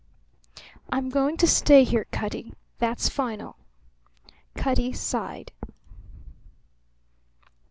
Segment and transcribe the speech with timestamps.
[0.89, 2.55] "I'm going to stay here, Cutty.
[2.79, 3.57] That's final."
[4.55, 5.51] Cutty sighed.